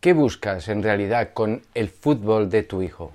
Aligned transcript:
¿Qué 0.00 0.14
buscas 0.14 0.68
en 0.68 0.82
realidad 0.82 1.34
con 1.34 1.60
el 1.74 1.90
fútbol 1.90 2.48
de 2.48 2.62
tu 2.62 2.80
hijo? 2.80 3.12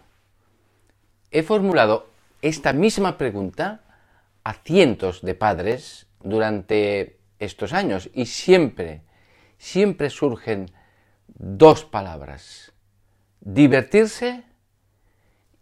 He 1.31 1.41
formulado 1.41 2.07
esta 2.43 2.73
misma 2.73 3.17
pregunta 3.17 3.81
a 4.43 4.53
cientos 4.53 5.23
de 5.23 5.33
padres 5.33 6.05
durante 6.21 7.17
estos 7.39 7.73
años 7.73 8.11
y 8.13 8.27
siempre, 8.27 9.01
siempre 9.57 10.11
surgen 10.11 10.69
dos 11.27 11.85
palabras, 11.85 12.71
divertirse 13.41 14.43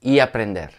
y 0.01 0.19
aprender. 0.19 0.73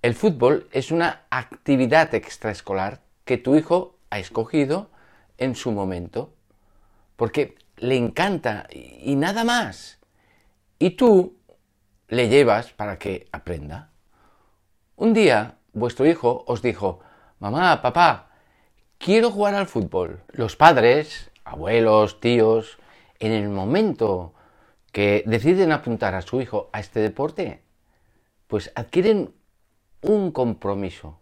El 0.00 0.14
fútbol 0.14 0.66
es 0.72 0.90
una 0.90 1.26
actividad 1.28 2.14
extraescolar 2.14 3.02
que 3.26 3.36
tu 3.36 3.54
hijo 3.54 3.98
ha 4.08 4.18
escogido 4.18 4.88
en 5.36 5.54
su 5.54 5.72
momento, 5.72 6.32
porque 7.16 7.58
le 7.80 7.96
encanta 7.96 8.66
y 8.70 9.16
nada 9.16 9.44
más. 9.44 9.98
Y 10.78 10.90
tú 10.90 11.36
le 12.08 12.28
llevas 12.28 12.72
para 12.72 12.98
que 12.98 13.28
aprenda. 13.32 13.90
Un 14.96 15.12
día 15.14 15.56
vuestro 15.72 16.06
hijo 16.06 16.44
os 16.46 16.62
dijo, 16.62 17.00
mamá, 17.38 17.82
papá, 17.82 18.30
quiero 18.98 19.30
jugar 19.30 19.54
al 19.54 19.66
fútbol. 19.66 20.22
Los 20.28 20.56
padres, 20.56 21.30
abuelos, 21.44 22.20
tíos, 22.20 22.78
en 23.18 23.32
el 23.32 23.48
momento 23.48 24.34
que 24.92 25.22
deciden 25.26 25.72
apuntar 25.72 26.14
a 26.14 26.22
su 26.22 26.40
hijo 26.40 26.68
a 26.72 26.80
este 26.80 27.00
deporte, 27.00 27.62
pues 28.46 28.72
adquieren 28.74 29.34
un 30.02 30.32
compromiso, 30.32 31.20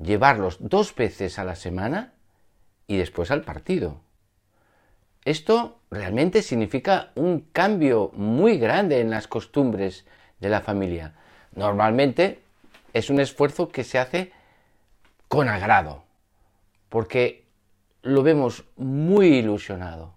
llevarlos 0.00 0.58
dos 0.60 0.94
veces 0.94 1.38
a 1.38 1.44
la 1.44 1.56
semana 1.56 2.14
y 2.86 2.96
después 2.96 3.30
al 3.30 3.42
partido. 3.42 4.02
Esto 5.24 5.80
realmente 5.90 6.42
significa 6.42 7.10
un 7.14 7.40
cambio 7.52 8.10
muy 8.14 8.58
grande 8.58 9.00
en 9.00 9.10
las 9.10 9.28
costumbres 9.28 10.06
de 10.38 10.48
la 10.48 10.60
familia. 10.60 11.14
Normalmente 11.54 12.42
es 12.92 13.10
un 13.10 13.20
esfuerzo 13.20 13.68
que 13.68 13.84
se 13.84 13.98
hace 13.98 14.32
con 15.28 15.48
agrado, 15.48 16.04
porque 16.88 17.44
lo 18.02 18.22
vemos 18.22 18.64
muy 18.76 19.28
ilusionado. 19.28 20.14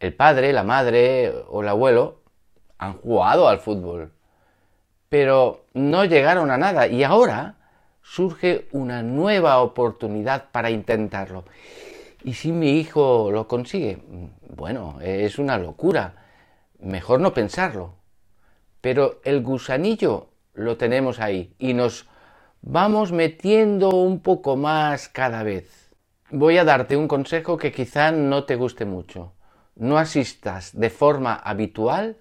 El 0.00 0.12
padre, 0.12 0.52
la 0.52 0.64
madre 0.64 1.32
o 1.48 1.62
el 1.62 1.68
abuelo 1.68 2.20
han 2.78 2.94
jugado 2.94 3.48
al 3.48 3.60
fútbol, 3.60 4.12
pero 5.08 5.66
no 5.72 6.04
llegaron 6.04 6.50
a 6.50 6.58
nada 6.58 6.88
y 6.88 7.04
ahora 7.04 7.54
surge 8.02 8.66
una 8.72 9.02
nueva 9.02 9.60
oportunidad 9.62 10.50
para 10.50 10.70
intentarlo. 10.70 11.44
¿Y 12.24 12.32
si 12.32 12.52
mi 12.52 12.80
hijo 12.80 13.30
lo 13.30 13.46
consigue? 13.46 13.98
Bueno, 14.48 14.98
es 15.02 15.38
una 15.38 15.58
locura. 15.58 16.24
Mejor 16.80 17.20
no 17.20 17.34
pensarlo. 17.34 17.96
Pero 18.80 19.20
el 19.24 19.42
gusanillo 19.42 20.30
lo 20.54 20.78
tenemos 20.78 21.20
ahí 21.20 21.54
y 21.58 21.74
nos 21.74 22.08
vamos 22.62 23.12
metiendo 23.12 23.90
un 23.90 24.20
poco 24.20 24.56
más 24.56 25.08
cada 25.08 25.42
vez. 25.42 25.94
Voy 26.30 26.56
a 26.56 26.64
darte 26.64 26.96
un 26.96 27.08
consejo 27.08 27.58
que 27.58 27.72
quizá 27.72 28.10
no 28.10 28.44
te 28.44 28.56
guste 28.56 28.86
mucho. 28.86 29.34
No 29.76 29.98
asistas 29.98 30.70
de 30.72 30.88
forma 30.88 31.34
habitual 31.34 32.16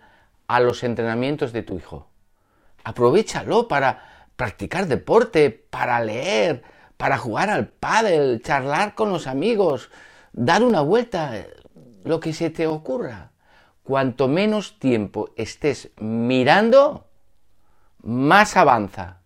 a 0.48 0.60
los 0.60 0.84
entrenamientos 0.84 1.54
de 1.54 1.64
tu 1.64 1.78
hijo. 1.78 2.10
Aprovechalo 2.84 3.70
para 3.70 4.28
practicar 4.36 4.88
deporte, 4.88 5.50
para 5.50 6.04
leer, 6.04 6.64
para 6.98 7.18
jugar 7.18 7.50
al 7.50 7.68
pádel, 7.68 8.42
charlar 8.42 8.96
con 8.96 9.10
los 9.10 9.28
amigos, 9.28 9.90
dar 10.32 10.64
una 10.64 10.82
vuelta, 10.82 11.46
lo 12.04 12.20
que 12.20 12.34
se 12.34 12.50
te 12.50 12.68
ocurra. 12.68 13.32
Cuanto 13.84 14.28
menos 14.28 14.80
tiempo 14.80 15.32
estés 15.36 15.92
mirando, 16.00 17.08
más 18.02 18.56
avanza. 18.56 19.20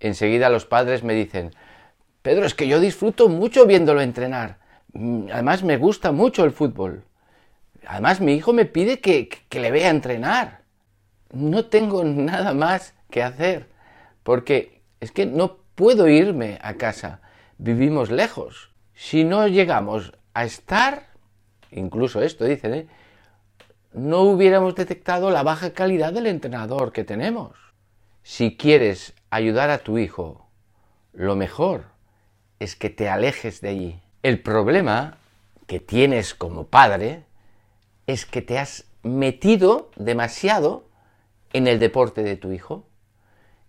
Enseguida 0.00 0.48
los 0.48 0.64
padres 0.64 1.02
me 1.02 1.14
dicen, 1.14 1.52
Pedro, 2.22 2.46
es 2.46 2.54
que 2.54 2.68
yo 2.68 2.80
disfruto 2.80 3.28
mucho 3.28 3.66
viéndolo 3.66 4.00
entrenar. 4.00 4.58
Mm, 4.92 5.26
además 5.32 5.62
me 5.62 5.76
gusta 5.76 6.12
mucho 6.12 6.44
el 6.44 6.52
fútbol. 6.52 7.04
Además 7.86 8.20
mi 8.20 8.34
hijo 8.34 8.52
me 8.52 8.64
pide 8.64 9.00
que, 9.00 9.28
que 9.28 9.60
le 9.60 9.70
vea 9.70 9.90
entrenar. 9.90 10.62
No 11.32 11.66
tengo 11.66 12.04
nada 12.04 12.54
más 12.54 12.94
que 13.10 13.22
hacer, 13.22 13.68
porque 14.22 14.82
es 15.00 15.10
que 15.10 15.26
no 15.26 15.61
puedo 15.74 16.08
irme 16.08 16.58
a 16.62 16.74
casa. 16.74 17.20
Vivimos 17.58 18.10
lejos. 18.10 18.70
Si 18.94 19.24
no 19.24 19.46
llegamos 19.48 20.12
a 20.34 20.44
estar, 20.44 21.08
incluso 21.70 22.22
esto 22.22 22.44
dicen, 22.44 22.74
¿eh? 22.74 22.86
no 23.92 24.22
hubiéramos 24.22 24.74
detectado 24.74 25.30
la 25.30 25.42
baja 25.42 25.72
calidad 25.72 26.12
del 26.12 26.26
entrenador 26.26 26.92
que 26.92 27.04
tenemos. 27.04 27.56
Si 28.22 28.56
quieres 28.56 29.14
ayudar 29.30 29.70
a 29.70 29.78
tu 29.78 29.98
hijo, 29.98 30.46
lo 31.12 31.36
mejor 31.36 31.84
es 32.58 32.76
que 32.76 32.90
te 32.90 33.08
alejes 33.08 33.60
de 33.60 33.68
allí. 33.68 34.00
El 34.22 34.40
problema 34.40 35.18
que 35.66 35.80
tienes 35.80 36.34
como 36.34 36.66
padre 36.66 37.24
es 38.06 38.24
que 38.24 38.42
te 38.42 38.58
has 38.58 38.84
metido 39.02 39.90
demasiado 39.96 40.84
en 41.52 41.66
el 41.66 41.78
deporte 41.78 42.22
de 42.22 42.36
tu 42.36 42.52
hijo. 42.52 42.86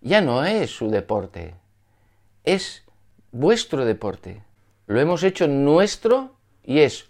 Ya 0.00 0.20
no 0.20 0.44
es 0.44 0.70
su 0.70 0.90
deporte, 0.90 1.54
es 2.44 2.84
vuestro 3.32 3.84
deporte. 3.84 4.42
Lo 4.86 5.00
hemos 5.00 5.22
hecho 5.22 5.48
nuestro 5.48 6.36
y 6.62 6.80
es 6.80 7.06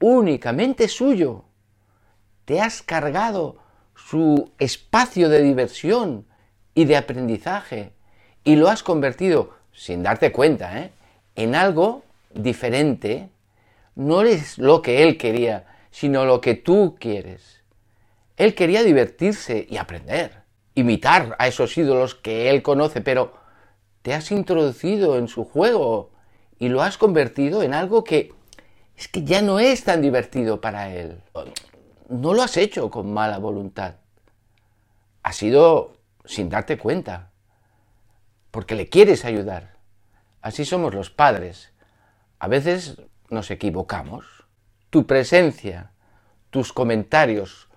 únicamente 0.00 0.88
suyo. 0.88 1.44
Te 2.44 2.60
has 2.60 2.82
cargado 2.82 3.58
su 3.94 4.52
espacio 4.58 5.28
de 5.28 5.42
diversión 5.42 6.26
y 6.74 6.84
de 6.84 6.96
aprendizaje 6.96 7.92
y 8.44 8.56
lo 8.56 8.68
has 8.68 8.82
convertido, 8.82 9.54
sin 9.72 10.02
darte 10.02 10.32
cuenta, 10.32 10.78
¿eh? 10.78 10.92
en 11.34 11.54
algo 11.54 12.04
diferente. 12.32 13.28
No 13.94 14.22
es 14.22 14.56
lo 14.56 14.82
que 14.82 15.02
él 15.02 15.18
quería, 15.18 15.66
sino 15.90 16.24
lo 16.24 16.40
que 16.40 16.54
tú 16.54 16.96
quieres. 16.98 17.62
Él 18.36 18.54
quería 18.54 18.82
divertirse 18.82 19.66
y 19.68 19.76
aprender, 19.76 20.42
imitar 20.74 21.36
a 21.38 21.48
esos 21.48 21.76
ídolos 21.76 22.14
que 22.14 22.48
él 22.48 22.62
conoce, 22.62 23.02
pero 23.02 23.39
te 24.02 24.14
has 24.14 24.30
introducido 24.30 25.18
en 25.18 25.28
su 25.28 25.44
juego 25.44 26.10
y 26.58 26.68
lo 26.68 26.82
has 26.82 26.98
convertido 26.98 27.62
en 27.62 27.74
algo 27.74 28.04
que 28.04 28.32
es 28.96 29.08
que 29.08 29.24
ya 29.24 29.40
no 29.42 29.58
es 29.58 29.84
tan 29.84 30.02
divertido 30.02 30.60
para 30.60 30.94
él. 30.94 31.22
No 32.08 32.34
lo 32.34 32.42
has 32.42 32.56
hecho 32.56 32.90
con 32.90 33.12
mala 33.12 33.38
voluntad. 33.38 33.94
Ha 35.22 35.32
sido 35.32 35.96
sin 36.24 36.48
darte 36.48 36.76
cuenta, 36.76 37.30
porque 38.50 38.74
le 38.74 38.88
quieres 38.88 39.24
ayudar. 39.24 39.76
Así 40.42 40.64
somos 40.64 40.94
los 40.94 41.10
padres. 41.10 41.72
A 42.38 42.48
veces 42.48 43.00
nos 43.30 43.50
equivocamos. 43.50 44.26
Tu 44.90 45.06
presencia, 45.06 45.92
tus 46.50 46.72
comentarios, 46.72 47.68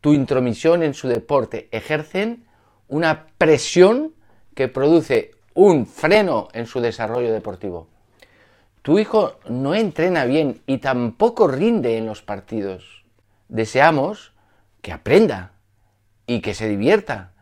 tu 0.00 0.12
intromisión 0.12 0.82
en 0.82 0.94
su 0.94 1.08
deporte 1.08 1.68
ejercen 1.72 2.46
una 2.86 3.26
presión 3.38 4.14
que 4.54 4.68
produce 4.68 5.32
un 5.58 5.86
freno 5.86 6.46
en 6.52 6.66
su 6.66 6.80
desarrollo 6.80 7.32
deportivo. 7.32 7.88
Tu 8.82 9.00
hijo 9.00 9.40
no 9.48 9.74
entrena 9.74 10.24
bien 10.24 10.62
y 10.66 10.78
tampoco 10.78 11.48
rinde 11.48 11.98
en 11.98 12.06
los 12.06 12.22
partidos. 12.22 13.04
Deseamos 13.48 14.32
que 14.82 14.92
aprenda 14.92 15.54
y 16.28 16.42
que 16.42 16.54
se 16.54 16.68
divierta. 16.68 17.32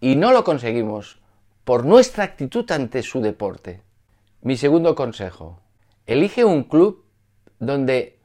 Y 0.00 0.16
no 0.16 0.32
lo 0.32 0.44
conseguimos 0.44 1.18
por 1.64 1.86
nuestra 1.86 2.24
actitud 2.24 2.70
ante 2.70 3.02
su 3.02 3.22
deporte. 3.22 3.80
Mi 4.42 4.58
segundo 4.58 4.94
consejo. 4.94 5.58
Elige 6.04 6.44
un 6.44 6.62
club 6.62 7.06
donde 7.58 8.20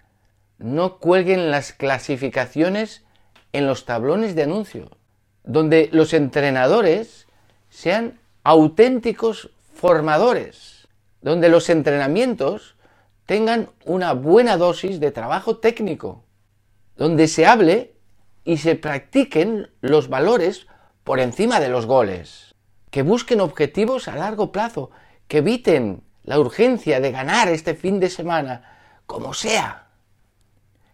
no 0.58 0.98
cuelguen 0.98 1.52
las 1.52 1.72
clasificaciones 1.72 3.06
en 3.54 3.66
los 3.66 3.86
tablones 3.86 4.36
de 4.36 4.44
anuncio. 4.44 4.90
Donde 5.46 5.88
los 5.94 6.14
entrenadores 6.14 7.28
sean 7.70 8.20
auténticos 8.44 9.52
formadores 9.74 10.82
donde 11.22 11.50
los 11.50 11.70
entrenamientos 11.70 12.76
tengan 13.26 13.70
una 13.86 14.14
buena 14.14 14.58
dosis 14.58 15.00
de 15.00 15.12
trabajo 15.12 15.58
técnico, 15.58 16.26
donde 16.98 17.28
se 17.28 17.46
hable 17.46 17.96
y 18.44 18.58
se 18.58 18.76
practiquen 18.76 19.70
los 19.82 20.10
valores 20.10 20.68
por 21.04 21.20
encima 21.20 21.60
de 21.60 21.70
los 21.70 21.86
goles, 21.86 22.56
que 22.90 23.04
busquen 23.04 23.40
objetivos 23.40 24.08
a 24.08 24.16
largo 24.16 24.52
plazo, 24.52 24.92
que 25.28 25.38
eviten 25.38 26.04
la 26.24 26.40
urgencia 26.40 27.00
de 27.00 27.12
ganar 27.12 27.48
este 27.48 27.76
fin 27.76 28.00
de 28.00 28.10
semana, 28.10 28.80
como 29.06 29.34
sea, 29.34 29.88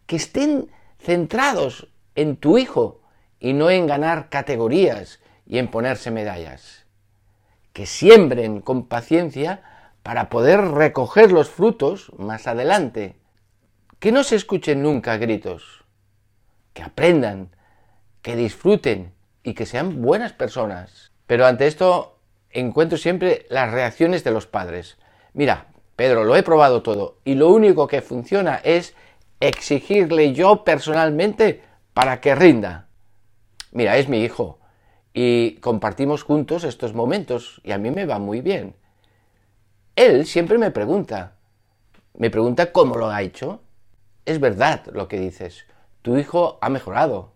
que 0.06 0.18
estén 0.18 0.70
centrados 1.00 1.88
en 2.16 2.38
tu 2.38 2.58
hijo 2.58 3.02
y 3.40 3.54
no 3.54 3.70
en 3.70 3.88
ganar 3.88 4.30
categorías 4.30 5.20
y 5.46 5.58
en 5.58 5.70
ponerse 5.70 6.12
medallas, 6.12 6.86
que 7.78 7.86
siembren 7.86 8.60
con 8.62 8.88
paciencia 8.88 9.62
para 10.02 10.32
poder 10.32 10.60
recoger 10.62 11.32
los 11.32 11.48
frutos 11.48 12.12
más 12.18 12.48
adelante. 12.48 13.18
Que 14.00 14.12
no 14.12 14.24
se 14.24 14.36
escuchen 14.36 14.82
nunca 14.82 15.18
gritos, 15.18 15.86
que 16.74 16.82
aprendan, 16.82 17.56
que 18.24 18.36
disfruten 18.36 19.14
y 19.44 19.54
que 19.54 19.68
sean 19.68 20.02
buenas 20.02 20.34
personas. 20.34 21.12
Pero 21.28 21.46
ante 21.46 21.68
esto 21.68 22.18
encuentro 22.50 22.98
siempre 22.98 23.46
las 23.52 23.72
reacciones 23.72 24.24
de 24.24 24.32
los 24.32 24.48
padres. 24.48 24.98
Mira, 25.34 25.68
Pedro, 25.96 26.24
lo 26.24 26.36
he 26.36 26.42
probado 26.42 26.82
todo 26.82 27.20
y 27.26 27.36
lo 27.36 27.50
único 27.50 27.86
que 27.86 28.02
funciona 28.02 28.60
es 28.64 28.96
exigirle 29.40 30.34
yo 30.34 30.64
personalmente 30.64 31.62
para 31.94 32.22
que 32.22 32.34
rinda. 32.34 32.88
Mira, 33.72 33.98
es 33.98 34.10
mi 34.10 34.24
hijo 34.24 34.58
y 35.20 35.56
compartimos 35.62 36.22
juntos 36.22 36.64
estos 36.64 36.94
momentos 36.94 37.60
y 37.64 37.72
a 37.72 37.80
mí 37.80 37.90
me 37.90 38.06
va 38.06 38.20
muy 38.20 38.42
bien. 38.42 38.76
Él 39.96 40.28
siempre 40.28 40.60
me 40.60 40.70
pregunta, 40.70 41.38
me 42.14 42.30
pregunta 42.30 42.72
cómo 42.72 42.98
lo 42.98 43.10
ha 43.10 43.24
hecho. 43.24 43.64
Es 44.28 44.40
verdad 44.40 44.86
lo 44.94 45.08
que 45.08 45.20
dices, 45.20 45.66
tu 46.04 46.20
hijo 46.20 46.60
ha 46.62 46.70
mejorado, 46.70 47.34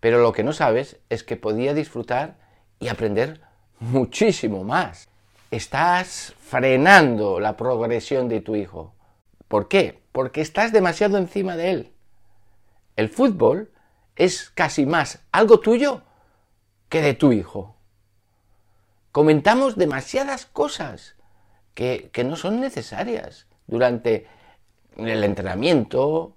pero 0.00 0.18
lo 0.18 0.32
que 0.32 0.42
no 0.42 0.52
sabes 0.52 0.98
es 1.08 1.22
que 1.22 1.36
podía 1.36 1.72
disfrutar 1.72 2.34
y 2.80 2.88
aprender 2.88 3.40
muchísimo 3.78 4.64
más. 4.64 5.08
Estás 5.52 6.34
frenando 6.40 7.38
la 7.38 7.56
progresión 7.56 8.28
de 8.28 8.40
tu 8.40 8.56
hijo. 8.56 8.92
¿Por 9.46 9.68
qué? 9.68 10.02
Porque 10.10 10.40
estás 10.40 10.72
demasiado 10.72 11.16
encima 11.18 11.56
de 11.56 11.70
él. 11.70 11.92
El 12.96 13.08
fútbol 13.08 13.70
es 14.16 14.50
casi 14.50 14.84
más 14.84 15.20
algo 15.30 15.60
tuyo 15.60 16.02
que 16.94 17.02
de 17.02 17.14
tu 17.14 17.32
hijo. 17.32 17.74
Comentamos 19.10 19.74
demasiadas 19.74 20.46
cosas 20.46 21.16
que, 21.74 22.08
no 22.24 22.36
son 22.36 22.60
necesarias 22.60 23.48
durante 23.66 24.28
el 24.96 25.24
entrenamiento 25.24 26.36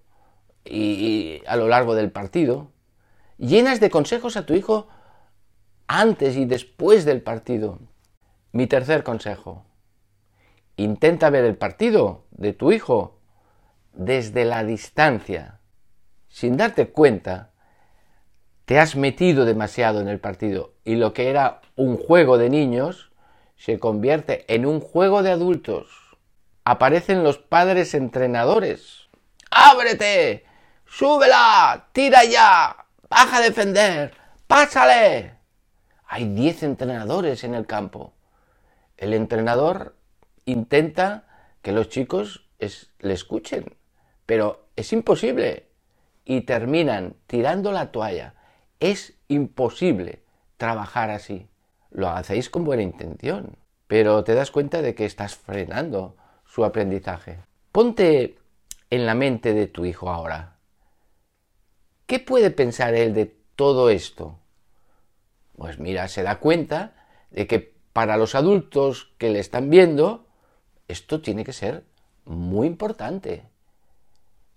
y 0.66 1.44
a 1.46 1.58
lo 1.58 1.68
largo 1.68 1.94
del 1.94 2.12
partido. 2.12 2.72
Llenas 3.38 3.80
de 3.80 3.92
consejos 3.92 4.36
a 4.36 4.48
tu 4.48 4.56
hijo 4.56 4.88
antes 5.86 6.36
y 6.36 6.46
después 6.46 7.06
del 7.06 7.22
partido. 7.22 7.78
Mi 8.52 8.66
tercer 8.66 9.04
consejo. 9.04 9.64
Intenta 10.76 11.30
ver 11.30 11.46
el 11.46 11.56
partido 11.56 12.26
de 12.32 12.54
tu 12.54 12.72
hijo 12.72 13.20
desde 13.94 14.44
la 14.44 14.64
distancia. 14.64 15.60
Sin 16.30 16.58
darte 16.58 16.90
cuenta, 16.90 17.52
te 18.68 18.82
has 18.82 18.98
metido 18.98 19.46
demasiado 19.46 20.02
en 20.02 20.10
el 20.10 20.20
partido 20.20 20.74
y 20.84 20.96
lo 20.96 21.14
que 21.14 21.30
era 21.30 21.62
un 21.78 21.96
juego 21.96 22.38
de 22.38 22.50
niños 22.50 23.14
se 23.56 23.80
convierte 23.80 24.44
en 24.54 24.66
un 24.66 24.82
juego 24.82 25.24
de 25.24 25.32
adultos. 25.32 25.88
Aparecen 26.66 27.24
los 27.24 27.38
padres 27.38 27.94
entrenadores. 27.94 29.08
¡Ábrete! 29.52 30.44
¡Súbela! 30.86 31.88
¡Tira 31.94 32.26
ya! 32.26 32.76
¡Baja 33.10 33.38
a 33.38 33.42
defender! 33.42 34.14
¡Pásale! 34.48 35.36
Hay 36.06 36.28
diez 36.34 36.62
entrenadores 36.62 37.46
en 37.46 37.56
el 37.56 37.66
campo. 37.66 38.16
El 38.98 39.14
entrenador 39.14 39.96
intenta 40.44 41.24
que 41.62 41.72
los 41.72 41.88
chicos 41.88 42.50
le 42.60 43.14
escuchen, 43.14 43.78
pero 44.26 44.68
es 44.76 44.92
imposible. 44.92 45.70
Y 46.26 46.42
terminan 46.42 47.16
tirando 47.28 47.72
la 47.72 47.94
toalla. 47.94 48.34
Es 48.80 49.14
imposible 49.28 50.24
trabajar 50.58 51.10
así 51.10 51.48
lo 51.92 52.10
hacéis 52.10 52.50
con 52.50 52.64
buena 52.64 52.84
intención, 52.84 53.58
pero 53.88 54.24
te 54.24 54.36
das 54.36 54.52
cuenta 54.52 54.82
de 54.82 54.96
que 54.96 55.06
estás 55.06 55.36
frenando 55.36 56.16
su 56.46 56.66
aprendizaje. 56.66 57.40
Ponte 57.72 58.38
en 58.90 59.06
la 59.06 59.16
mente 59.16 59.54
de 59.54 59.68
tu 59.68 59.86
hijo 59.86 60.10
ahora. 60.10 60.58
¿Qué 62.06 62.20
puede 62.20 62.52
pensar 62.52 62.94
él 62.94 63.14
de 63.14 63.36
todo 63.56 63.90
esto? 63.90 64.40
Pues 65.58 65.80
mira, 65.80 66.08
se 66.08 66.24
da 66.24 66.40
cuenta 66.40 66.94
de 67.32 67.48
que 67.48 67.76
para 67.94 68.18
los 68.18 68.36
adultos 68.36 69.14
que 69.18 69.30
le 69.30 69.40
están 69.40 69.70
viendo, 69.70 70.28
esto 70.88 71.22
tiene 71.22 71.44
que 71.44 71.54
ser 71.54 71.84
muy 72.26 72.68
importante. 72.68 73.44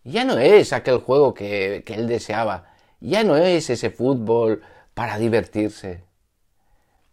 Ya 0.05 0.25
no 0.25 0.38
es 0.38 0.73
aquel 0.73 0.99
juego 0.99 1.34
que, 1.34 1.84
él 1.87 2.06
deseaba, 2.06 2.69
ya 3.00 3.25
no 3.25 3.37
es 3.37 3.70
ese 3.70 3.91
fútbol 3.91 4.62
para 4.94 5.19
divertirse 5.19 6.05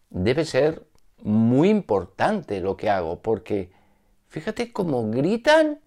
debe 0.10 0.46
ser 0.46 0.86
muy 1.24 1.70
importante 1.70 2.62
lo 2.62 2.78
que 2.78 2.90
hago, 2.90 3.22
porque 3.22 3.72
fíjate 4.28 4.72
cómo 4.72 5.10
gritan, 5.10 5.80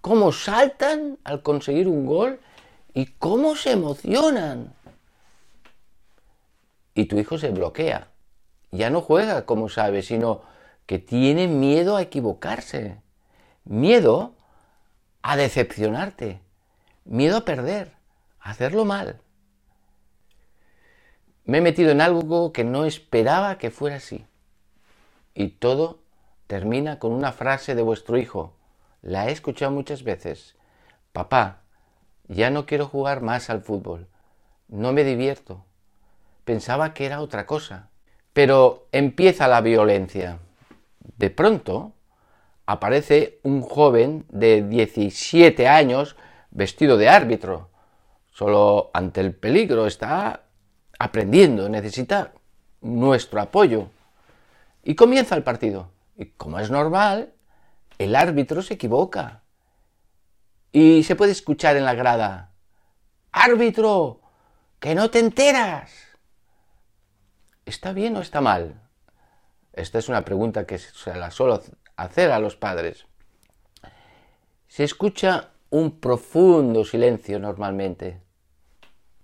cómo 0.00 0.32
saltan 0.32 1.18
al 1.24 1.42
conseguir 1.42 1.88
un 1.88 2.06
gol 2.06 2.40
y 2.92 3.06
cómo 3.06 3.56
se 3.56 3.72
emocionan. 3.72 4.74
Y 6.94 7.06
tu 7.06 7.18
hijo 7.18 7.38
se 7.38 7.50
bloquea. 7.50 8.08
Ya 8.70 8.90
no 8.90 9.00
juega 9.00 9.46
como 9.46 9.68
sabe, 9.68 10.02
sino 10.02 10.42
que 10.86 10.98
tiene 10.98 11.48
miedo 11.48 11.96
a 11.96 12.02
equivocarse, 12.02 13.00
miedo 13.64 14.34
a 15.22 15.36
decepcionarte, 15.36 16.40
miedo 17.04 17.38
a 17.38 17.44
perder, 17.44 17.93
hacerlo 18.44 18.84
mal. 18.84 19.20
Me 21.44 21.58
he 21.58 21.60
metido 21.60 21.90
en 21.90 22.00
algo 22.00 22.52
que 22.52 22.62
no 22.62 22.84
esperaba 22.84 23.58
que 23.58 23.70
fuera 23.70 23.96
así. 23.96 24.24
Y 25.34 25.48
todo 25.48 25.98
termina 26.46 26.98
con 26.98 27.12
una 27.12 27.32
frase 27.32 27.74
de 27.74 27.82
vuestro 27.82 28.16
hijo. 28.16 28.54
La 29.02 29.28
he 29.28 29.32
escuchado 29.32 29.72
muchas 29.72 30.04
veces. 30.04 30.56
Papá, 31.12 31.62
ya 32.28 32.50
no 32.50 32.66
quiero 32.66 32.86
jugar 32.86 33.22
más 33.22 33.50
al 33.50 33.62
fútbol. 33.62 34.08
No 34.68 34.92
me 34.92 35.04
divierto. 35.04 35.64
Pensaba 36.44 36.94
que 36.94 37.06
era 37.06 37.20
otra 37.20 37.46
cosa. 37.46 37.90
Pero 38.32 38.88
empieza 38.92 39.48
la 39.48 39.60
violencia. 39.62 40.38
De 41.16 41.30
pronto 41.30 41.92
aparece 42.66 43.40
un 43.42 43.62
joven 43.62 44.26
de 44.28 44.62
17 44.62 45.66
años 45.68 46.16
vestido 46.50 46.96
de 46.96 47.08
árbitro. 47.08 47.70
Solo 48.34 48.90
ante 48.92 49.20
el 49.20 49.32
peligro 49.32 49.86
está 49.86 50.42
aprendiendo, 50.98 51.68
necesita 51.68 52.32
nuestro 52.80 53.40
apoyo. 53.40 53.90
Y 54.82 54.96
comienza 54.96 55.36
el 55.36 55.44
partido. 55.44 55.92
Y 56.16 56.26
como 56.26 56.58
es 56.58 56.68
normal, 56.68 57.32
el 57.96 58.16
árbitro 58.16 58.60
se 58.60 58.74
equivoca. 58.74 59.42
Y 60.72 61.04
se 61.04 61.14
puede 61.14 61.30
escuchar 61.30 61.76
en 61.76 61.84
la 61.84 61.94
grada, 61.94 62.50
árbitro, 63.30 64.20
que 64.80 64.96
no 64.96 65.10
te 65.10 65.20
enteras. 65.20 65.92
¿Está 67.64 67.92
bien 67.92 68.16
o 68.16 68.20
está 68.20 68.40
mal? 68.40 68.82
Esta 69.72 70.00
es 70.00 70.08
una 70.08 70.24
pregunta 70.24 70.66
que 70.66 70.78
se 70.78 71.14
la 71.14 71.30
suelo 71.30 71.62
hacer 71.94 72.32
a 72.32 72.40
los 72.40 72.56
padres. 72.56 73.06
Se 74.66 74.82
escucha 74.82 75.50
un 75.70 76.00
profundo 76.00 76.84
silencio 76.84 77.38
normalmente. 77.38 78.23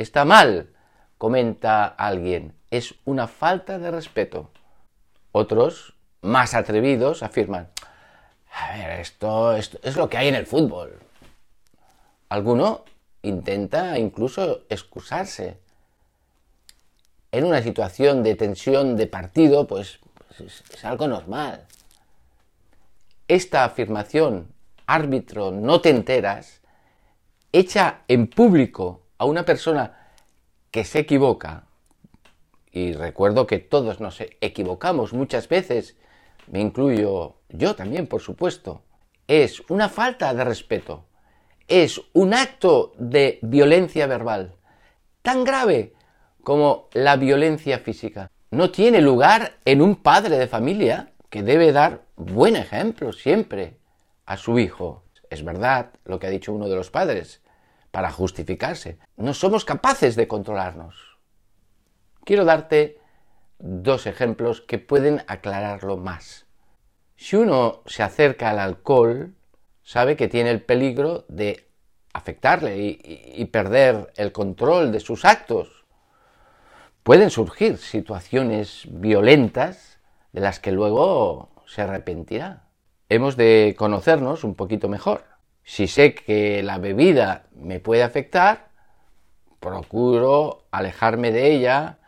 ¿Está 0.01 0.25
mal? 0.25 0.71
comenta 1.19 1.85
alguien, 1.85 2.55
es 2.71 2.95
una 3.05 3.29
falta 3.29 3.79
de 3.79 3.91
respeto. 3.91 4.49
Otros, 5.31 5.95
más 6.23 6.55
atrevidos, 6.55 7.23
afirman, 7.23 7.69
a 8.51 8.79
ver, 8.79 9.01
esto, 9.01 9.55
es 9.55 9.97
lo 9.97 10.09
que 10.09 10.17
hay 10.17 10.29
en 10.29 10.37
el 10.37 10.47
fútbol. 10.47 10.99
Alguno 12.31 12.87
intenta 13.21 13.99
incluso 13.99 14.63
excusarse. 14.71 15.59
En 17.31 17.45
una 17.45 17.61
situación 17.61 18.23
de 18.23 18.37
tensión 18.37 18.97
de 18.97 19.07
partido, 19.07 19.67
pues, 19.67 20.01
es 20.39 20.83
algo 20.83 21.09
normal. 21.09 21.67
Esta 23.29 23.65
afirmación, 23.65 24.51
árbitro, 24.87 25.51
no 25.51 25.83
te 25.83 25.91
enteras, 25.91 26.63
hecha 27.53 28.01
en 28.09 28.27
público 28.27 29.03
a 29.21 29.27
una 29.27 29.45
persona 29.45 29.99
que 30.71 30.83
se 30.83 31.01
equivoca, 31.01 31.67
y 32.73 32.95
recuerdo 32.95 33.47
que 33.47 33.59
todos 33.59 34.01
nos 34.01 34.19
equivocamos 34.41 35.13
muchas 35.13 35.47
veces, 35.47 35.99
me 36.47 36.61
incluyo 36.61 37.35
yo 37.51 37.77
también, 37.77 38.07
por 38.07 38.23
supuesto, 38.23 38.83
es 39.29 39.61
una 39.69 39.91
falta 39.91 40.33
de 40.33 40.43
respeto, 40.43 41.05
es 41.69 42.01
un 42.15 42.33
acto 42.33 42.93
de 42.97 43.39
violencia 43.43 44.07
verbal, 44.07 44.55
tan 45.21 45.45
grave 45.45 45.93
como 46.43 46.89
la 46.95 47.17
violencia 47.17 47.79
física. 47.79 48.31
No 48.51 48.71
tiene 48.71 49.03
lugar 49.03 49.59
en 49.67 49.83
un 49.83 49.97
padre 49.97 50.39
de 50.39 50.49
familia 50.49 51.13
que 51.29 51.43
debe 51.43 51.73
dar 51.73 52.07
buen 52.17 52.57
ejemplo 52.57 53.13
siempre 53.13 53.77
a 54.25 54.39
su 54.39 54.59
hijo. 54.59 55.05
Es 55.29 55.45
verdad 55.45 55.91
lo 56.07 56.19
que 56.19 56.27
ha 56.27 56.31
dicho 56.31 56.55
uno 56.55 56.71
de 56.71 56.77
los 56.77 56.91
padres 56.91 57.43
para 57.91 58.11
justificarse. 58.11 58.99
No 59.17 59.35
somos 59.35 59.65
capaces 59.65 60.17
de 60.17 60.29
controlarnos. 60.29 61.19
Quiero 62.25 62.45
darte 62.45 62.99
dos 63.59 64.07
ejemplos 64.07 64.61
que 64.61 64.79
pueden 64.79 65.23
aclararlo 65.27 65.97
más. 65.97 66.47
Si 67.17 67.37
uno 67.37 67.83
se 67.87 68.03
acerca 68.03 68.51
al 68.51 68.59
alcohol, 68.59 69.35
sabe 69.83 70.17
que 70.17 70.29
tiene 70.29 70.51
el 70.51 70.63
peligro 70.63 71.25
de 71.29 71.69
afectarle 72.13 72.79
y, 72.79 73.45
perder 73.47 74.13
el 74.17 74.33
control 74.33 74.93
de 74.93 75.01
sus 75.01 75.25
actos. 75.25 75.85
Pueden 77.03 77.31
surgir 77.31 77.79
situaciones 77.79 78.87
violentas 78.89 80.01
de 80.33 80.41
las 80.41 80.61
que 80.61 80.73
luego 80.73 81.51
se 81.67 81.83
arrepentirá. 81.83 82.65
Hemos 83.09 83.37
de 83.37 83.75
conocernos 83.79 84.45
un 84.45 84.55
poquito 84.55 84.89
mejor. 84.89 85.25
Si 85.71 85.87
sé 85.87 86.17
que 86.17 86.65
la 86.65 86.79
bebida 86.79 87.45
me 87.55 87.79
puede 87.79 88.03
afectar, 88.03 88.71
procuro 89.61 90.65
alejarme 90.73 91.31
de 91.31 91.53
ella, 91.53 91.99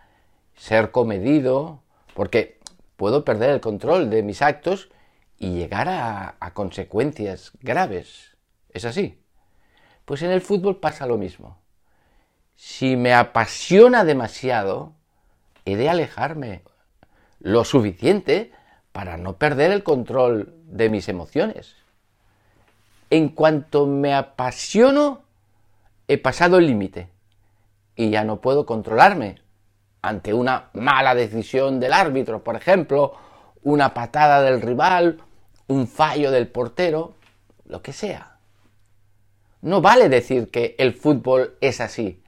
ser 0.57 0.90
comedido, 0.90 1.81
porque 2.12 2.59
puedo 2.97 3.25
perder 3.25 3.50
el 3.50 3.61
control 3.61 4.11
de 4.11 4.25
mis 4.25 4.42
actos 4.42 4.90
y 5.38 5.52
llegar 5.52 5.88
a, 5.88 6.50
consecuencias 6.54 7.52
graves. 7.61 8.37
¿Es 8.71 8.85
así? 8.85 9.23
Pues 10.07 10.23
en 10.23 10.33
el 10.33 10.40
fútbol 10.40 10.81
pasa 10.81 11.07
lo 11.07 11.16
mismo. 11.16 11.57
Si 12.57 12.97
me 12.97 13.14
apasiona 13.14 14.04
demasiado, 14.04 14.92
he 15.64 15.76
de 15.76 15.88
alejarme 15.88 16.62
lo 17.38 17.64
suficiente 17.64 18.50
para 18.90 19.19
no 19.19 19.37
perder 19.37 19.71
el 19.71 19.85
control 19.85 20.52
de 20.64 20.90
mis 20.90 21.09
emociones. 21.09 21.76
En 23.12 23.28
cuanto 23.28 23.87
me 23.87 24.14
apasiono, 24.14 25.21
he 26.09 26.16
pasado 26.16 26.57
el 26.57 26.66
límite 26.66 27.11
y 27.95 28.09
ya 28.09 28.25
no 28.25 28.40
puedo 28.40 28.64
controlarme 28.64 29.42
ante 30.00 30.33
una 30.33 30.71
mala 30.73 31.14
decisión 31.14 31.78
del 31.78 31.92
árbitro, 31.92 32.42
por 32.42 32.57
ejemplo, 32.57 33.12
una 33.64 33.92
patada 33.92 34.40
del 34.40 34.62
rival, 34.62 35.21
un 35.66 35.88
fallo 35.88 36.31
del 36.31 36.49
portero, 36.49 37.12
lo 37.66 37.83
que 37.83 37.92
sea. 37.92 38.38
No 39.61 39.83
vale 39.83 40.09
decir 40.09 40.50
que 40.50 40.75
el 40.78 40.95
fútbol 40.95 41.59
es 41.61 41.83
así. 41.83 42.23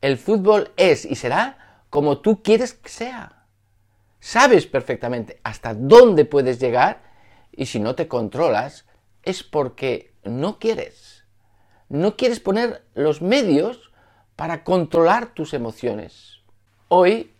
El 0.00 0.18
fútbol 0.18 0.72
es 0.76 1.04
y 1.04 1.14
será 1.14 1.84
como 1.90 2.18
tú 2.18 2.42
quieres 2.42 2.74
que 2.74 2.88
sea. 2.88 3.44
Sabes 4.18 4.66
perfectamente 4.66 5.38
hasta 5.44 5.74
dónde 5.74 6.24
puedes 6.24 6.58
llegar 6.58 7.02
y 7.52 7.66
si 7.66 7.78
no 7.78 7.94
te 7.94 8.08
controlas 8.08 8.84
es 9.22 9.42
porque 9.42 10.12
no 10.24 10.58
quieres. 10.58 11.24
No 11.88 12.16
quieres 12.16 12.40
poner 12.40 12.84
los 12.94 13.22
medios 13.22 13.90
para 14.36 14.64
controlar 14.64 15.34
tus 15.34 15.54
emociones. 15.54 16.42
Hoy 16.88 17.32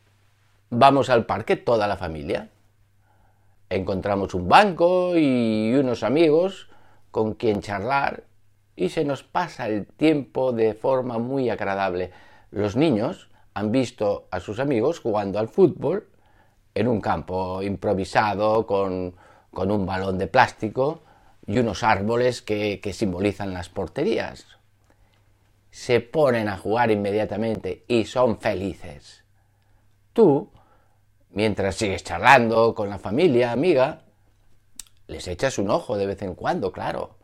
vamos 0.70 1.10
al 1.10 1.26
parque 1.26 1.56
toda 1.56 1.86
la 1.86 1.96
familia. 1.96 2.50
Encontramos 3.70 4.34
un 4.34 4.48
banco 4.48 5.16
y 5.16 5.74
unos 5.74 6.02
amigos 6.02 6.68
con 7.10 7.34
quien 7.34 7.60
charlar 7.60 8.24
y 8.76 8.90
se 8.90 9.04
nos 9.04 9.22
pasa 9.22 9.66
el 9.66 9.86
tiempo 9.86 10.52
de 10.52 10.74
forma 10.74 11.18
muy 11.18 11.50
agradable. 11.50 12.12
Los 12.50 12.76
niños 12.76 13.28
han 13.54 13.72
visto 13.72 14.28
a 14.30 14.40
sus 14.40 14.60
amigos 14.60 15.00
jugando 15.00 15.38
al 15.38 15.48
fútbol 15.48 16.08
en 16.74 16.86
un 16.86 17.00
campo 17.00 17.60
improvisado 17.62 18.66
con, 18.66 19.14
un 19.52 19.86
balón 19.86 20.16
de 20.16 20.28
plástico 20.28 21.02
y 21.48 21.58
unos 21.58 21.82
árboles 21.82 22.40
que, 22.40 22.78
que 22.80 22.92
simbolizan 22.92 23.52
las 23.52 23.68
porterías. 23.68 24.46
Se 25.72 26.00
ponen 26.00 26.48
a 26.48 26.56
jugar 26.56 26.92
inmediatamente 26.92 27.84
y 27.88 28.04
son 28.04 28.38
felices. 28.38 29.24
Tú, 30.12 30.52
mientras 31.30 31.74
sigues 31.74 32.04
charlando 32.04 32.72
con 32.76 32.88
la 32.88 32.98
familia, 32.98 33.50
amiga, 33.50 34.02
les 35.08 35.26
echas 35.26 35.58
un 35.58 35.70
ojo 35.70 35.96
de 35.96 36.06
vez 36.06 36.22
en 36.22 36.36
cuando, 36.36 36.70
claro 36.70 37.18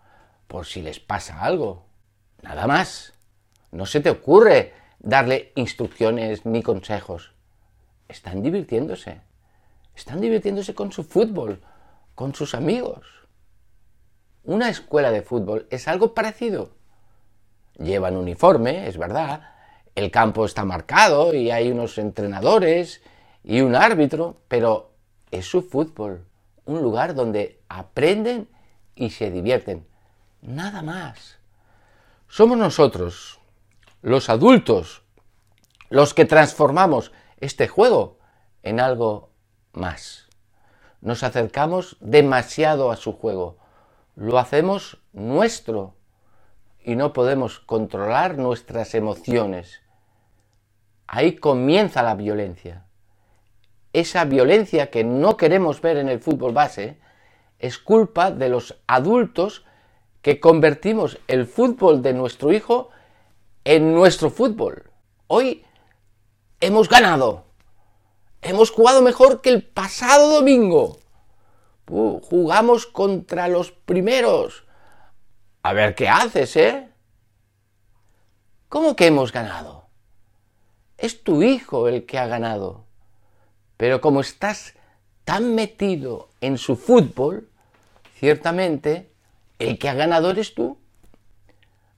por 0.46 0.66
si 0.66 0.82
les 0.82 1.00
pasa 1.00 1.40
algo. 1.40 1.86
Nada 2.42 2.66
más. 2.66 3.12
No 3.72 3.86
se 3.86 4.00
te 4.00 4.10
ocurre 4.10 4.72
darle 5.00 5.52
instrucciones 5.56 6.46
ni 6.46 6.62
consejos. 6.62 7.34
Están 8.08 8.42
divirtiéndose. 8.42 9.20
Están 9.96 10.20
divirtiéndose 10.20 10.74
con 10.74 10.92
su 10.92 11.02
fútbol, 11.02 11.60
con 12.14 12.34
sus 12.34 12.54
amigos. 12.54 13.23
Una 14.44 14.68
escuela 14.68 15.10
de 15.10 15.22
fútbol 15.22 15.66
es 15.70 15.88
algo 15.88 16.12
parecido. 16.12 16.70
Llevan 17.78 18.16
uniforme, 18.16 18.86
es 18.88 18.98
verdad. 18.98 19.54
El 19.94 20.10
campo 20.10 20.44
está 20.44 20.66
marcado 20.66 21.34
y 21.34 21.50
hay 21.50 21.70
unos 21.70 21.96
entrenadores 21.96 23.00
y 23.42 23.62
un 23.62 23.74
árbitro, 23.74 24.36
pero 24.48 24.92
es 25.30 25.46
su 25.46 25.62
fútbol, 25.62 26.26
un 26.66 26.82
lugar 26.82 27.14
donde 27.14 27.62
aprenden 27.70 28.48
y 28.94 29.10
se 29.10 29.30
divierten. 29.30 29.86
Nada 30.42 30.82
más. 30.82 31.38
Somos 32.28 32.58
nosotros, 32.58 33.40
los 34.02 34.28
adultos, 34.28 35.04
los 35.88 36.12
que 36.12 36.26
transformamos 36.26 37.12
este 37.38 37.66
juego 37.66 38.18
en 38.62 38.78
algo 38.78 39.30
más. 39.72 40.28
Nos 41.00 41.22
acercamos 41.22 41.96
demasiado 42.00 42.90
a 42.90 42.96
su 42.96 43.12
juego. 43.12 43.63
Lo 44.16 44.38
hacemos 44.38 44.98
nuestro 45.12 45.94
y 46.84 46.96
no 46.96 47.12
podemos 47.12 47.58
controlar 47.58 48.38
nuestras 48.38 48.94
emociones. 48.94 49.80
Ahí 51.06 51.36
comienza 51.36 52.02
la 52.02 52.14
violencia. 52.14 52.86
Esa 53.92 54.24
violencia 54.24 54.90
que 54.90 55.04
no 55.04 55.36
queremos 55.36 55.80
ver 55.80 55.96
en 55.96 56.08
el 56.08 56.20
fútbol 56.20 56.52
base 56.52 56.98
es 57.58 57.78
culpa 57.78 58.30
de 58.30 58.48
los 58.48 58.80
adultos 58.86 59.64
que 60.22 60.40
convertimos 60.40 61.18
el 61.28 61.46
fútbol 61.46 62.02
de 62.02 62.12
nuestro 62.12 62.52
hijo 62.52 62.90
en 63.64 63.94
nuestro 63.94 64.30
fútbol. 64.30 64.90
Hoy 65.26 65.64
hemos 66.60 66.88
ganado. 66.88 67.44
Hemos 68.42 68.70
jugado 68.70 69.02
mejor 69.02 69.40
que 69.40 69.50
el 69.50 69.62
pasado 69.62 70.30
domingo. 70.30 70.98
Jugamos 71.86 72.86
contra 72.86 73.48
los 73.48 73.72
primeros. 73.72 74.64
A 75.62 75.72
ver 75.72 75.94
qué 75.94 76.08
haces, 76.08 76.56
¿eh? 76.56 76.88
¿Cómo 78.68 78.96
que 78.96 79.06
hemos 79.06 79.32
ganado? 79.32 79.86
Es 80.98 81.22
tu 81.22 81.42
hijo 81.42 81.88
el 81.88 82.06
que 82.06 82.18
ha 82.18 82.26
ganado. 82.26 82.84
Pero 83.76 84.00
como 84.00 84.20
estás 84.20 84.74
tan 85.24 85.54
metido 85.54 86.28
en 86.40 86.58
su 86.58 86.76
fútbol, 86.76 87.48
ciertamente 88.18 89.12
el 89.58 89.78
que 89.78 89.88
ha 89.88 89.94
ganado 89.94 90.30
eres 90.30 90.54
tú. 90.54 90.78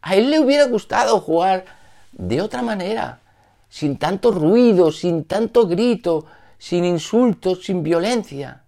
A 0.02 0.16
él 0.16 0.30
le 0.30 0.38
hubiera 0.38 0.66
gustado 0.66 1.20
jugar 1.20 1.64
de 2.12 2.40
otra 2.40 2.62
manera, 2.62 3.20
sin 3.68 3.98
tanto 3.98 4.30
ruido, 4.30 4.92
sin 4.92 5.24
tanto 5.24 5.66
grito, 5.66 6.26
sin 6.58 6.84
insultos, 6.84 7.64
sin 7.64 7.82
violencia. 7.82 8.65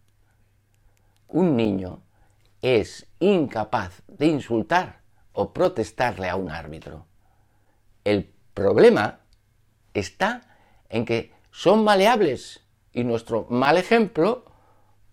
Un 1.29 1.57
niño 1.57 2.03
es 2.63 3.07
incapaz 3.21 4.03
de 4.09 4.27
insultar 4.27 5.01
o 5.33 5.53
protestarle 5.53 6.29
a 6.29 6.37
un 6.37 6.51
árbitro. 6.51 7.07
El 8.05 8.33
problema 8.55 9.21
está 9.95 10.57
en 10.89 11.05
que 11.05 11.33
son 11.51 11.85
maleables 11.85 12.65
y 12.93 13.05
nuestro 13.05 13.47
mal 13.51 13.77
ejemplo 13.77 14.45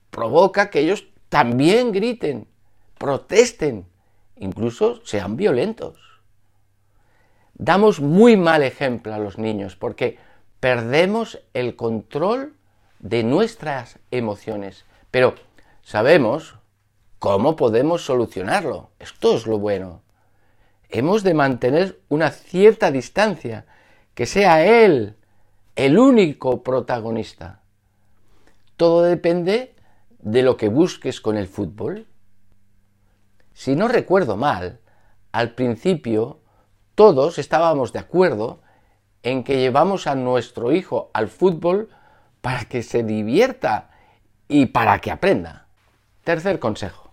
provoca 0.09 0.69
que 0.69 0.79
ellos 0.79 1.05
también 1.29 1.91
griten 1.91 2.47
protesten, 2.97 3.85
incluso 4.37 5.05
sean 5.05 5.35
violentos. 5.35 5.99
Damos 7.53 7.99
muy 7.99 8.35
mal 8.35 8.63
ejemplo 8.63 9.13
a 9.13 9.19
los 9.19 9.37
niños 9.37 9.75
porque 9.75 10.17
perdemos 10.59 11.39
el 11.53 11.75
control 11.75 12.55
de 12.99 13.23
nuestras 13.23 13.99
emociones. 14.11 14.85
Pero 15.11 15.35
sabemos 15.85 16.55
cómo 17.19 17.55
podemos 17.55 18.03
solucionarlo. 18.03 18.89
Esto 18.99 19.35
es 19.35 19.45
lo 19.45 19.59
bueno. 19.59 20.01
Hemos 20.89 21.23
de 21.23 21.35
mantener 21.35 22.01
una 22.09 22.31
cierta 22.31 22.91
distancia, 22.91 23.65
que 24.15 24.25
sea 24.25 24.65
él 24.65 25.15
el 25.75 25.99
único 25.99 26.63
protagonista. 26.63 27.61
Todo 28.77 29.03
depende 29.03 29.75
de 30.19 30.41
lo 30.41 30.57
que 30.57 30.69
busques 30.69 31.21
con 31.21 31.37
el 31.37 31.47
fútbol. 31.47 32.07
Si 33.53 33.75
no 33.75 33.87
recuerdo 33.87 34.37
mal, 34.37 34.79
al 35.31 35.53
principio 35.53 36.39
todos 36.95 37.37
estábamos 37.37 37.93
de 37.93 37.99
acuerdo 37.99 38.61
en 39.21 39.43
que 39.43 39.59
llevamos 39.59 40.07
a 40.07 40.15
nuestro 40.15 40.71
hijo 40.71 41.11
al 41.13 41.27
fútbol 41.27 41.89
para 42.41 42.65
que 42.65 42.81
se 42.81 43.03
divierta 43.03 43.91
y 44.47 44.67
para 44.67 44.99
que 44.99 45.11
aprenda. 45.11 45.64
Tercer 46.25 46.57
consejo. 46.57 47.11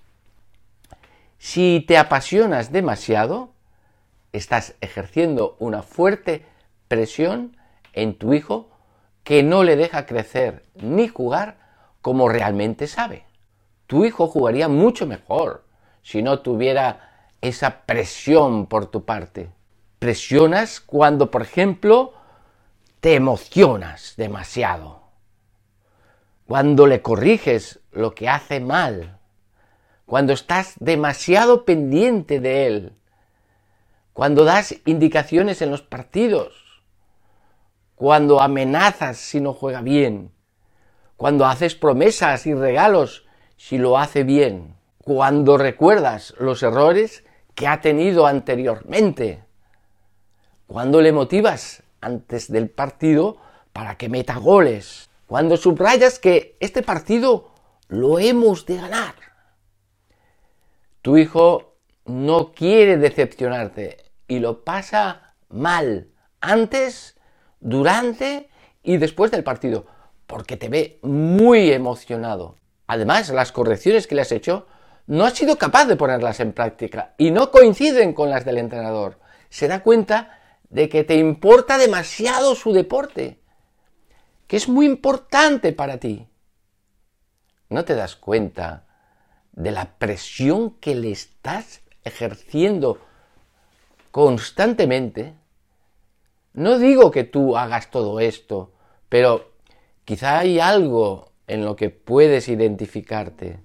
Si 1.36 1.84
te 1.86 1.98
apasionas 1.98 2.72
demasiado, 2.72 3.50
estás 4.32 4.74
ejerciendo 4.80 5.54
una 5.58 5.82
fuerte 5.82 6.46
presión 6.88 7.54
en 7.92 8.16
tu 8.16 8.32
hijo 8.32 8.70
que 9.22 9.42
no 9.42 9.64
le 9.64 9.76
deja 9.76 10.06
crecer 10.06 10.62
ni 10.76 11.08
jugar 11.08 11.58
como 12.00 12.30
realmente 12.30 12.86
sabe. 12.86 13.26
Tu 13.86 14.06
hijo 14.06 14.28
jugaría 14.28 14.68
mucho 14.68 15.06
mejor 15.06 15.66
si 16.02 16.22
no 16.22 16.40
tuviera 16.40 17.28
esa 17.42 17.82
presión 17.82 18.64
por 18.64 18.86
tu 18.86 19.04
parte. 19.04 19.50
Presionas 19.98 20.80
cuando, 20.80 21.30
por 21.30 21.42
ejemplo, 21.42 22.14
te 23.00 23.14
emocionas 23.14 24.14
demasiado. 24.16 25.01
Cuando 26.52 26.86
le 26.86 27.00
corriges 27.00 27.80
lo 27.92 28.14
que 28.14 28.28
hace 28.28 28.60
mal. 28.60 29.18
Cuando 30.04 30.34
estás 30.34 30.74
demasiado 30.80 31.64
pendiente 31.64 32.40
de 32.40 32.66
él. 32.66 32.92
Cuando 34.12 34.44
das 34.44 34.74
indicaciones 34.84 35.62
en 35.62 35.70
los 35.70 35.80
partidos. 35.80 36.82
Cuando 37.94 38.42
amenazas 38.42 39.16
si 39.16 39.40
no 39.40 39.54
juega 39.54 39.80
bien. 39.80 40.30
Cuando 41.16 41.46
haces 41.46 41.74
promesas 41.74 42.46
y 42.46 42.52
regalos 42.52 43.24
si 43.56 43.78
lo 43.78 43.96
hace 43.96 44.22
bien. 44.22 44.76
Cuando 44.98 45.56
recuerdas 45.56 46.34
los 46.38 46.62
errores 46.62 47.24
que 47.54 47.66
ha 47.66 47.80
tenido 47.80 48.26
anteriormente. 48.26 49.42
Cuando 50.66 51.00
le 51.00 51.12
motivas 51.12 51.82
antes 52.02 52.52
del 52.52 52.68
partido 52.68 53.38
para 53.72 53.96
que 53.96 54.10
meta 54.10 54.36
goles. 54.36 55.08
Cuando 55.32 55.56
subrayas 55.56 56.18
que 56.18 56.58
este 56.60 56.82
partido 56.82 57.54
lo 57.88 58.18
hemos 58.18 58.66
de 58.66 58.76
ganar. 58.76 59.14
Tu 61.00 61.16
hijo 61.16 61.78
no 62.04 62.52
quiere 62.52 62.98
decepcionarte 62.98 63.96
y 64.28 64.40
lo 64.40 64.62
pasa 64.62 65.34
mal 65.48 66.10
antes, 66.42 67.16
durante 67.60 68.50
y 68.82 68.98
después 68.98 69.30
del 69.30 69.42
partido, 69.42 69.86
porque 70.26 70.58
te 70.58 70.68
ve 70.68 70.98
muy 71.00 71.72
emocionado. 71.72 72.56
Además, 72.86 73.30
las 73.30 73.52
correcciones 73.52 74.06
que 74.06 74.14
le 74.14 74.20
has 74.20 74.32
hecho 74.32 74.66
no 75.06 75.24
has 75.24 75.32
sido 75.32 75.56
capaz 75.56 75.86
de 75.86 75.96
ponerlas 75.96 76.40
en 76.40 76.52
práctica 76.52 77.14
y 77.16 77.30
no 77.30 77.50
coinciden 77.50 78.12
con 78.12 78.28
las 78.28 78.44
del 78.44 78.58
entrenador. 78.58 79.18
Se 79.48 79.66
da 79.66 79.82
cuenta 79.82 80.38
de 80.68 80.90
que 80.90 81.04
te 81.04 81.14
importa 81.14 81.78
demasiado 81.78 82.54
su 82.54 82.74
deporte, 82.74 83.41
que 84.52 84.58
es 84.58 84.68
muy 84.68 84.84
importante 84.84 85.72
para 85.72 85.96
ti. 85.96 86.28
¿No 87.70 87.86
te 87.86 87.94
das 87.94 88.16
cuenta 88.16 88.84
de 89.52 89.70
la 89.70 89.96
presión 89.96 90.72
que 90.72 90.94
le 90.94 91.10
estás 91.10 91.80
ejerciendo 92.04 92.98
constantemente? 94.10 95.32
No 96.52 96.78
digo 96.78 97.10
que 97.10 97.24
tú 97.24 97.56
hagas 97.56 97.90
todo 97.90 98.20
esto, 98.20 98.74
pero 99.08 99.54
quizá 100.04 100.40
hay 100.40 100.60
algo 100.60 101.32
en 101.46 101.64
lo 101.64 101.74
que 101.74 101.88
puedes 101.88 102.50
identificarte. 102.50 103.58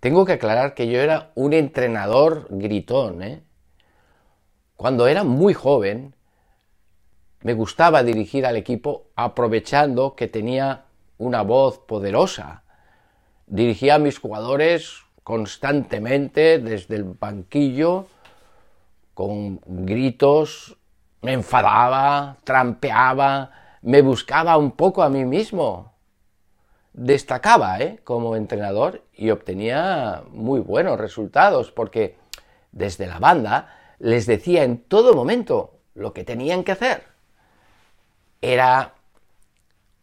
Tengo 0.00 0.24
que 0.24 0.32
aclarar 0.32 0.74
que 0.74 0.88
yo 0.88 0.98
era 0.98 1.30
un 1.36 1.52
entrenador 1.52 2.48
gritón. 2.50 3.22
¿eh? 3.22 3.44
Cuando 4.74 5.06
era 5.06 5.22
muy 5.22 5.54
joven, 5.54 6.15
me 7.42 7.54
gustaba 7.54 8.02
dirigir 8.02 8.46
al 8.46 8.56
equipo 8.56 9.08
aprovechando 9.14 10.14
que 10.14 10.28
tenía 10.28 10.84
una 11.18 11.42
voz 11.42 11.78
poderosa. 11.78 12.62
Dirigía 13.46 13.96
a 13.96 13.98
mis 13.98 14.18
jugadores 14.18 15.02
constantemente 15.22 16.58
desde 16.58 16.96
el 16.96 17.04
banquillo, 17.04 18.06
con 19.14 19.60
gritos, 19.66 20.76
me 21.22 21.32
enfadaba, 21.32 22.36
trampeaba, 22.44 23.50
me 23.82 24.02
buscaba 24.02 24.56
un 24.56 24.72
poco 24.72 25.02
a 25.02 25.08
mí 25.08 25.24
mismo. 25.24 25.92
Destacaba 26.92 27.78
¿eh? 27.80 28.00
como 28.04 28.36
entrenador 28.36 29.02
y 29.14 29.30
obtenía 29.30 30.22
muy 30.30 30.60
buenos 30.60 30.98
resultados 30.98 31.70
porque 31.70 32.18
desde 32.72 33.06
la 33.06 33.18
banda 33.18 33.68
les 33.98 34.26
decía 34.26 34.64
en 34.64 34.78
todo 34.78 35.14
momento 35.14 35.78
lo 35.94 36.12
que 36.12 36.24
tenían 36.24 36.64
que 36.64 36.72
hacer 36.72 37.15
era 38.52 38.94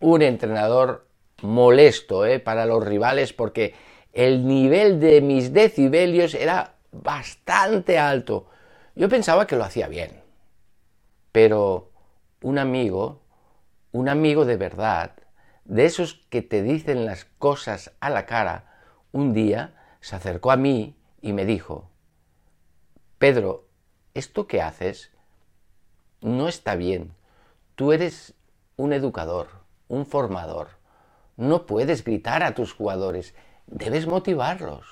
un 0.02 0.22
entrenador 0.22 1.08
molesto 1.42 2.26
¿eh? 2.26 2.40
para 2.40 2.66
los 2.66 2.84
rivales 2.84 3.32
porque 3.32 3.74
el 4.12 4.46
nivel 4.46 5.00
de 5.00 5.22
mis 5.22 5.54
decibelios 5.54 6.34
era 6.34 6.76
bastante 6.92 7.98
alto. 7.98 8.50
Yo 8.96 9.08
pensaba 9.08 9.48
que 9.48 9.56
lo 9.56 9.64
hacía 9.64 9.88
bien, 9.88 10.22
pero 11.32 11.92
un 12.42 12.60
amigo, 12.60 13.22
un 13.94 14.10
amigo 14.10 14.44
de 14.44 14.58
verdad, 14.58 15.14
de 15.64 15.86
esos 15.86 16.16
que 16.30 16.42
te 16.42 16.62
dicen 16.62 17.06
las 17.06 17.24
cosas 17.40 17.94
a 18.02 18.10
la 18.10 18.26
cara, 18.26 18.82
un 19.14 19.34
día 19.34 19.74
se 20.02 20.18
acercó 20.18 20.52
a 20.52 20.58
mí 20.58 20.98
y 21.22 21.32
me 21.32 21.46
dijo, 21.46 21.90
Pedro, 23.20 23.70
esto 24.14 24.48
que 24.48 24.62
haces 24.62 25.12
no 26.20 26.50
está 26.50 26.76
bien. 26.76 27.14
Tú 27.76 27.92
eres 27.92 28.36
un 28.76 28.94
educador, 28.94 29.48
un 29.88 30.06
formador. 30.06 30.70
No 31.38 31.66
puedes 31.66 32.04
gritar 32.04 32.44
a 32.44 32.54
tus 32.54 32.74
jugadores, 32.74 33.34
debes 33.66 34.06
motivarlos. 34.06 34.86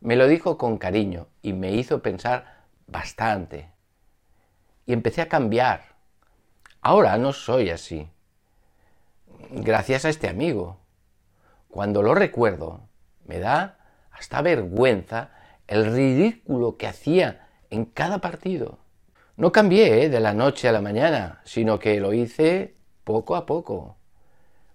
Me 0.00 0.16
lo 0.16 0.26
dijo 0.26 0.58
con 0.58 0.76
cariño 0.76 1.28
y 1.40 1.54
me 1.54 1.72
hizo 1.72 2.02
pensar 2.02 2.64
bastante. 2.86 3.70
Y 4.84 4.92
empecé 4.92 5.22
a 5.22 5.28
cambiar. 5.28 5.96
Ahora 6.82 7.16
no 7.16 7.32
soy 7.32 7.70
así. 7.70 8.10
Gracias 9.50 10.04
a 10.04 10.10
este 10.10 10.28
amigo. 10.28 10.78
Cuando 11.68 12.02
lo 12.02 12.14
recuerdo, 12.14 12.88
me 13.24 13.38
da 13.38 13.78
hasta 14.10 14.42
vergüenza 14.42 15.30
el 15.66 15.86
ridículo 15.86 16.76
que 16.76 16.86
hacía 16.86 17.48
en 17.70 17.86
cada 17.86 18.18
partido. 18.18 18.79
No 19.40 19.52
cambié 19.52 20.04
¿eh? 20.04 20.08
de 20.10 20.20
la 20.20 20.34
noche 20.34 20.68
a 20.68 20.72
la 20.72 20.82
mañana, 20.82 21.40
sino 21.44 21.78
que 21.78 21.98
lo 21.98 22.12
hice 22.12 22.74
poco 23.04 23.36
a 23.36 23.46
poco. 23.46 23.96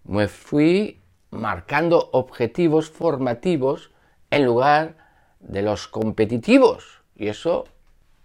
Me 0.05 0.27
fui 0.27 1.03
marcando 1.29 2.09
objetivos 2.13 2.89
formativos 2.89 3.91
en 4.31 4.43
lugar 4.43 4.97
de 5.39 5.61
los 5.61 5.87
competitivos. 5.87 7.03
Y 7.15 7.27
eso 7.27 7.65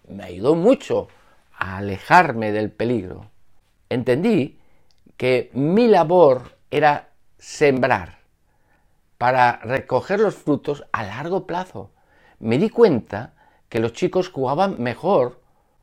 me 0.09 0.25
ayudó 0.25 0.55
mucho 0.55 1.09
a 1.53 1.77
alejarme 1.77 2.53
del 2.53 2.71
peligro. 2.71 3.31
Entendí 3.91 4.59
que 5.19 5.51
mi 5.53 5.89
labor 5.89 6.57
era 6.71 7.11
sembrar 7.37 8.21
para 9.19 9.59
recoger 9.59 10.21
los 10.21 10.37
frutos 10.37 10.85
a 10.91 11.03
largo 11.03 11.47
plazo. 11.47 11.91
Me 12.39 12.57
di 12.57 12.71
cuenta 12.71 13.35
que 13.69 13.79
los 13.79 13.93
chicos 13.93 14.31
jugaban 14.31 14.83
mejor 14.83 15.41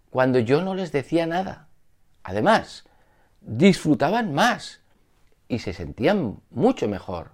cuando 0.10 0.40
yo 0.40 0.62
no 0.62 0.76
les 0.76 0.92
decía 0.92 1.26
nada. 1.26 1.68
Además, 2.24 2.86
disfrutaban 3.42 4.34
más 4.34 4.82
y 5.48 5.60
se 5.60 5.74
sentían 5.74 6.40
mucho 6.50 6.88
mejor. 6.88 7.32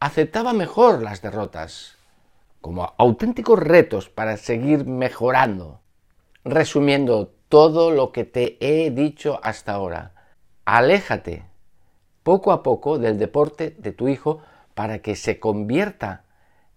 Aceptaban 0.00 0.56
mejor 0.56 1.02
las 1.02 1.22
derrotas 1.22 1.96
como 2.60 2.94
auténticos 2.98 3.58
retos 3.58 4.08
para 4.08 4.36
seguir 4.36 4.84
mejorando. 4.84 5.80
Resumiendo 6.44 7.32
todo 7.48 7.90
lo 7.90 8.12
que 8.12 8.24
te 8.24 8.58
he 8.60 8.90
dicho 8.90 9.40
hasta 9.42 9.72
ahora, 9.72 10.12
aléjate 10.64 11.44
poco 12.22 12.52
a 12.52 12.62
poco 12.62 12.98
del 12.98 13.18
deporte 13.18 13.76
de 13.78 13.92
tu 13.92 14.08
hijo 14.08 14.40
para 14.74 15.00
que 15.00 15.16
se 15.16 15.40
convierta 15.40 16.24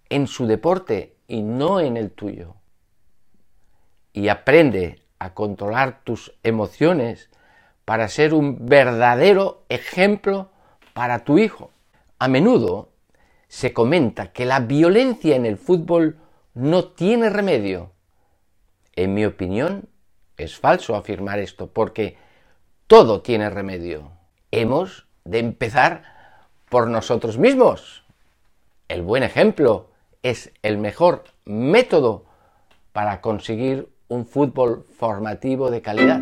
en 0.10 0.28
su 0.28 0.48
deporte 0.48 1.16
y 1.28 1.42
no 1.42 1.80
en 1.80 1.98
el 1.98 2.12
tuyo 2.12 2.56
y 4.14 4.28
aprende 4.28 5.02
a 5.20 5.34
controlar 5.34 6.02
tus 6.04 6.34
emociones 6.44 7.30
para 7.86 8.08
ser 8.08 8.34
un 8.34 8.66
verdadero 8.66 9.64
ejemplo 9.70 10.50
para 10.94 11.24
tu 11.24 11.38
hijo. 11.38 11.72
A 12.20 12.28
menudo 12.28 12.90
se 13.48 13.74
comenta 13.74 14.32
que 14.32 14.46
la 14.46 14.60
violencia 14.60 15.36
en 15.36 15.46
el 15.46 15.58
fútbol 15.58 16.20
no 16.54 16.86
tiene 16.86 17.30
remedio. 17.30 17.92
En 18.96 19.14
mi 19.14 19.26
opinión, 19.26 19.90
es 20.38 20.58
falso 20.58 20.96
afirmar 20.96 21.40
esto, 21.40 21.68
porque 21.68 22.18
todo 22.88 23.22
tiene 23.22 23.50
remedio. 23.50 24.12
Hemos 24.52 25.08
de 25.24 25.40
empezar 25.40 26.04
por 26.70 26.88
nosotros 26.88 27.38
mismos. 27.38 28.04
El 28.88 29.02
buen 29.02 29.24
ejemplo 29.24 29.92
es 30.24 30.52
el 30.62 30.78
mejor 30.78 31.26
método 31.46 32.26
para 32.92 33.22
conseguir 33.22 33.90
un 34.12 34.26
fútbol 34.26 34.86
formativo 34.92 35.72
de 35.72 35.82
calidad. 35.82 36.22